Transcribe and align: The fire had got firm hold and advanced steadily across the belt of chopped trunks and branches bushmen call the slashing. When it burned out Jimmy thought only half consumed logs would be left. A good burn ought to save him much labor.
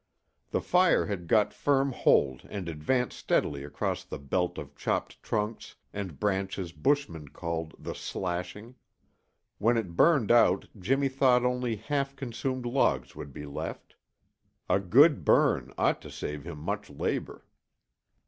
The 0.49 0.61
fire 0.61 1.05
had 1.05 1.27
got 1.27 1.53
firm 1.53 1.91
hold 1.91 2.47
and 2.49 2.67
advanced 2.67 3.19
steadily 3.19 3.63
across 3.63 4.03
the 4.03 4.17
belt 4.17 4.57
of 4.57 4.75
chopped 4.75 5.21
trunks 5.21 5.75
and 5.93 6.19
branches 6.19 6.71
bushmen 6.71 7.27
call 7.27 7.69
the 7.77 7.93
slashing. 7.93 8.73
When 9.59 9.77
it 9.77 9.95
burned 9.95 10.31
out 10.31 10.65
Jimmy 10.79 11.07
thought 11.07 11.45
only 11.45 11.75
half 11.75 12.15
consumed 12.15 12.65
logs 12.65 13.15
would 13.15 13.31
be 13.31 13.45
left. 13.45 13.93
A 14.67 14.79
good 14.79 15.23
burn 15.23 15.71
ought 15.77 16.01
to 16.01 16.09
save 16.09 16.45
him 16.45 16.57
much 16.57 16.89
labor. 16.89 17.45